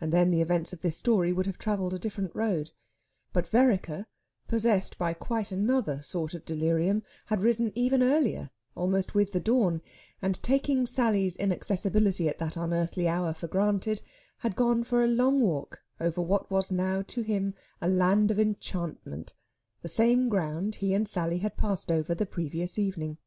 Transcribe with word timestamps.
And 0.00 0.12
then 0.12 0.30
the 0.30 0.40
events 0.40 0.72
of 0.72 0.82
this 0.82 0.96
story 0.96 1.32
would 1.32 1.46
have 1.46 1.58
travelled 1.58 1.92
a 1.92 1.98
different 1.98 2.32
road. 2.32 2.70
But 3.32 3.48
Vereker, 3.48 4.06
possessed 4.46 4.96
by 4.98 5.14
quite 5.14 5.50
another 5.50 6.00
sort 6.00 6.32
of 6.32 6.44
delirium, 6.44 7.02
had 7.26 7.40
risen 7.40 7.72
even 7.74 8.00
earlier 8.00 8.50
almost 8.76 9.16
with 9.16 9.32
the 9.32 9.40
dawn 9.40 9.82
and, 10.22 10.40
taking 10.44 10.86
Sally's 10.86 11.34
inaccessibility 11.34 12.28
at 12.28 12.38
that 12.38 12.56
unearthly 12.56 13.08
hour 13.08 13.34
for 13.34 13.48
granted, 13.48 14.00
had 14.38 14.54
gone 14.54 14.84
for 14.84 15.02
a 15.02 15.08
long 15.08 15.40
walk 15.40 15.80
over 16.00 16.20
what 16.22 16.52
was 16.52 16.70
now 16.70 17.02
to 17.08 17.22
him 17.22 17.52
a 17.80 17.88
land 17.88 18.30
of 18.30 18.38
enchantment 18.38 19.34
the 19.82 19.88
same 19.88 20.28
ground 20.28 20.76
he 20.76 20.94
and 20.94 21.08
Sally 21.08 21.38
had 21.38 21.56
passed 21.56 21.90
over 21.90 22.12
on 22.12 22.18
the 22.18 22.26
previous 22.26 22.78
evening. 22.78 23.18